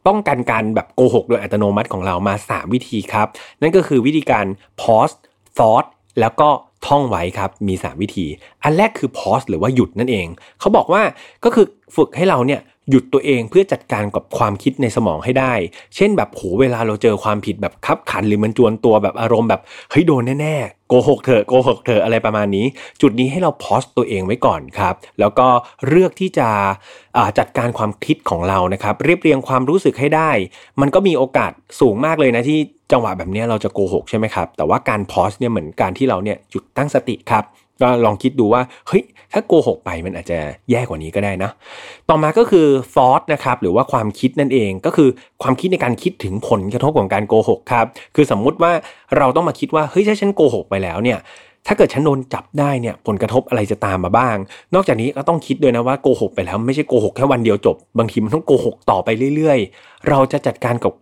[0.07, 3.27] ป้องกันการแบบโกหกโดยอัตโนมัติของเรามา 3 วิธีครับ
[3.61, 4.45] นั่นก็คือวิธีการ
[4.81, 5.15] pause
[5.57, 5.85] thought
[6.19, 6.49] แล้วก็
[6.87, 8.25] ท่องไว้ครับ มี 3 วิธี
[8.63, 10.27] อันแรกคือ pause หรือว่าหยุดนั่นเอง
[10.59, 11.01] เขาบอกว่า
[11.43, 11.65] ก็คือ
[11.95, 15.53] ฝึกให้เราเนี่ย หยุดตัวเองเพื่อจัดการกับความคิดในสมองให้ได้
[15.95, 22.65] เช่นแบบโหเวลาเราเจอความผิดแบบคับขันหรือมันจวนตัวแบบอารมณ์แบบเฮ้ยโดนแน่ๆโกหกเถอะโกหกเถอะอะไรประมาณนี้
[23.01, 25.47] จุดนี้ให้เราพอสตัวเองไว้ก่อนครับ แล้วก็
[25.87, 26.49] เลือกที่จะ
[27.39, 30.31] จัดการความคิดของเรานะครับ เรียบเรียงความรู้สึกให้ได้
[30.81, 32.59] มันก็มีโอกาสสูงมากเลยนะที่
[32.91, 37.43] จังหวะแบบนี้เราจะโกหกใช่ไหมครับ แต่ว่าการพอสเนี่ยเหมือนการที่เราเนี่ยหยุดตั้งสติครับ
[37.81, 40.39] ก็ลองคิดดูว่าเฮ้ยถ้าโกหกไปมันอาจจะ
[40.71, 41.51] แย่กว่านี้ก็ได้นะ
[42.09, 45.09] ต่อมาก็คือฟอสนะครับหรือว่าความคิดนั่นเองก็คือ
[45.41, 47.85] ความคิดในการคิดถึงผลกระทบของการโกหกครับ
[48.15, 48.71] คือสมมุติว่า
[49.17, 51.19] เราต้องมาคิดว่าเฮ้ยถ้าฉันโกหกไปแล้วเนี่ย
[51.67, 54.35] ถ้าเกิดฉันโดนจับได้เนี่ยผลกระทบอะไรจะตามมาบ้าง
[54.73, 60.93] นอกจากนี้ก็ต้องคิดด้วยนะว่าโกหกไปแล้วไม่ใช่โกหกแค่วันเดียวจบ บางทีมันต้องโกหกต่อไปเรื่อยๆ เราจะจัดการกับ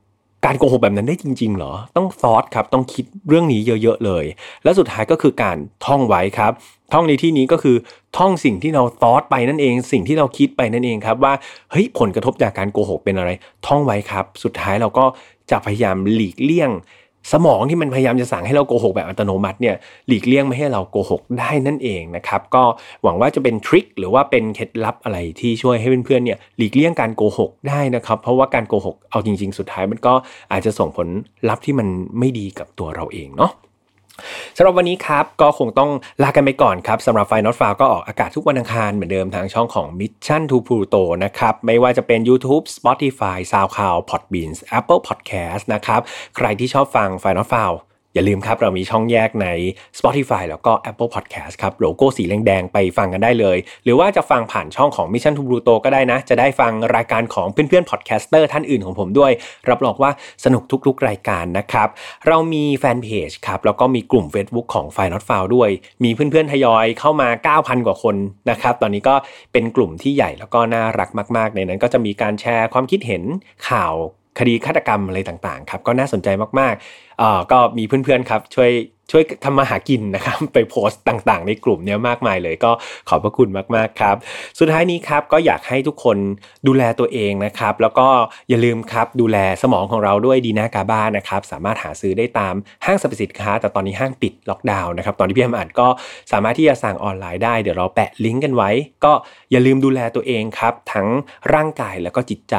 [0.45, 4.25] การโกหกแบบนั้นได้จริง ๆ เหรอ ต้องซอสครับ ต้องคิดเรื่องนี้เยอะๆเลย
[4.63, 6.51] และสุดท้ายก็คือการท่องไว้ครับ
[6.93, 7.75] ท่องในที่นี้ก็คือ
[8.17, 11.33] ท่องสิ่งที่เราซอสไปนั่นเอง สิ่งที่เราคิดไปนั่นเองครับว่า
[11.71, 13.29] เฮ้ย ผลกระทบจากการโกหกเป็นอะไร
[13.67, 15.05] ท่องไว้ครับ สุดท้ายเราก็
[15.51, 16.71] จะพยายามหลีกเลี่ยง
[17.31, 19.75] สมองที่มันพยายามจะสั่งให้เราโกหกแบบอัตโนมัติเนี่ย
[20.07, 22.63] หลีกเลี่ยงไม่ให้เราโกหกได้นั่นเองนะครับก็
[23.03, 30.13] หวังว่าจะเป็นทริคหรือว่าเป็นเคล็ดลับอะไรที่ช่วยให้เพื่อนๆเนี่ยหลีกเลี่ยงการโกหกได้นะครับ เพราะว่าการโกหกเอาจริง ๆ สุดท้ายมันก็
[30.51, 31.07] อาจจะส่งผล
[31.49, 31.87] ลัพธ์ที่มัน
[32.19, 33.51] ไม่ดีกับตัวเราเองเนาะ
[34.57, 35.91] สำหรับวันนี้ครับ ก็คงต้อง
[36.23, 46.01] ลากันไปก่อนครับสำหรับไฟนอตฟาวก็ออกอากาศทุกวันอังคารเหมือนเดิมทางช่องของ Mission to Pluto นะครับ ไม่ว่าจะเป็น YouTube Spotify SoundCloud Podbeans Apple Podcast นะครับ
[46.35, 47.71] ใครที่ชอบฟังไฟนอตฟาว
[48.15, 49.47] อย่าลืมครับ เรามีช่องแยกใน
[49.97, 59.31] Spotify แล้วก็ Apple Podcast ครับโลโก้สีแดงๆไปฟังกันได้เลย หรือว่าจะฟังผ่านช่องของ Mission to Pluto ก็ได้นะ จะได้ฟังรายการของเพื่อนๆ podcaster ท่านอื่นของผมด้วย
[59.69, 60.11] รับรองว่า
[60.45, 61.87] สนุกทุกๆรายการนะครับ
[62.27, 65.69] เรามีแฟนเพจครับแล้วก็มีกลุ่ม Facebook ของ f i Not f o u ด้วย
[66.03, 68.15] มีเพื่อนๆทยอยเข้ามา 9,000 กว่าคน
[68.49, 69.15] นะครับตอนนี้ก็
[69.53, 73.23] เป็นกลุ่มที่ใหญ่แล้วก็น่ารักมาก ๆ ในนั้นก็จะมีการแชร์ความคิดเห็น
[73.69, 73.95] ข่าว
[74.39, 76.27] คดีฆาตกรรมอะไรต่างๆครับก็น่าสนใจ
[76.59, 78.71] มากๆเอ่อก็มีเพื่อนๆครับช่วย
[79.11, 82.71] ช่วยทำมาหากินนะครับไปโพสต์ต่างๆ ในกลุ่มเนี้ยมากมายเลยก็
[83.09, 84.15] ขอบพระคุณมากๆครับ
[84.59, 86.17] สุดท้ายนี้ครับก็อยากให้ทุกคน
[86.67, 88.07] ดูแลตัวเองนะครับ แล้วก็
[88.49, 95.87] อย่าลืมครับดูแลสมองของเราด้วยดีนากาบ้านะครับสามารถหาซื้อได้ตามห้างสรรพสินค้า แต่ตอนนี้ห้างปิดล็อกดาวน์นะครับตอนที่พี่แอมอ่านก็
[96.31, 98.69] สามารถที่จะสั่งออนไลน์ได้เดี๋ยวเราแปะลิงก์กันไว้
[99.05, 99.13] ก็
[99.51, 101.07] อย่าลืมดูแลตัวเองครับทั้ง
[101.53, 102.55] ร่างกายแล้วก็จิตใจ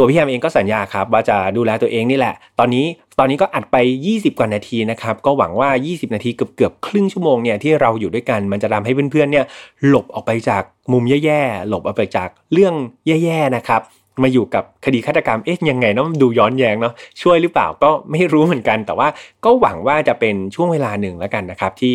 [0.00, 2.86] ตัวพี่แฮมเองก็สัญญาครับว่าจะดูแลตัวเองนี่แหละ ตอนนี้
[3.18, 3.76] ตอนนี้ก็อัดไป
[4.08, 9.44] 20 กว่านาทีนะครับ ก็หวังว่า 20 นาทีเกือบเกือบครึ่งชั่วโมงเนี่ยที่เราอยู่ด้วยกันมันจะทำให้เพื่อนๆเนี่ย
[9.88, 12.74] หลบออกไปจากมุมแย่ๆหลบออกไปจากเรื่อง
[13.06, 13.80] แย่ๆนะครับ
[14.22, 19.08] มาอยู่กับคดีฆาตกรรม เอ๊ะ ยังไงเนาะดูย้อนแย้งเนาะ ช่วยหรือเปล่าก็ไม่รู้เหมือนกัน แต่ว่า
[19.44, 21.94] ก็หวังว่าจะเป็นช่วงเวลาหนึ่งแล้วกันนะครับ ที่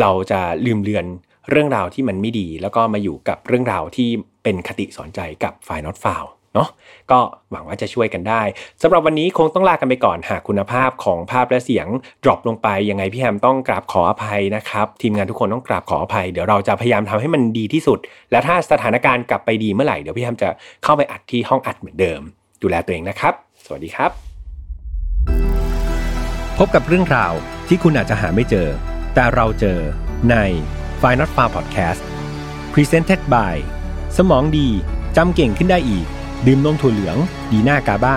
[0.00, 1.06] เราจะลืมเลือน
[1.50, 4.08] เรื่องราวที่มันไม่ดี แล้วก็มาอยู่กับเรื่องราวที่
[4.42, 6.24] เป็นคติสอนใจกับฝ่ายนอตฟาว
[6.56, 6.70] เนาะ
[7.10, 7.18] ก็
[7.50, 8.42] หวังว่าจะช่วยกันได้
[8.82, 11.86] สำหรับวันนี้คงต้องลากันไปก่อนหากคุณภาพของภาพและเสียง
[12.24, 17.98] ดรอปลงไปยังไงพี่แฮมต้องกราบขออภัยนะครับทีมงานทุกคนต้องกราบขออภัยเดี๋ยวเราจะพยายามทำให้มันดีที่สุด
[18.30, 20.48] และถ้าสถานการณ์กลับไปดีเมื่อไหร่เดี๋ยวพี่แฮมจะ
[20.84, 22.20] เข้าไปอัดที่ห้องอัดเหมือนเดิม
[22.62, 23.32] ดูแลตัวเองนะครับ
[23.64, 24.10] สวัสดีครับ
[26.58, 27.32] พบกับเรื่องราว
[27.68, 28.68] ที่คุณอาจจะหาไม่เจอ
[29.14, 29.78] แต่เราเจอ
[30.30, 30.36] ใน
[31.00, 32.00] f i n a l f a r Podcast
[32.72, 33.56] Presented by
[34.16, 34.68] สมองดี
[35.16, 36.06] จำเก่งขึ้นได้อีก
[36.46, 37.16] ดื่มนมถั่วเหลือง
[37.50, 38.16] ดีน่ากาบ้า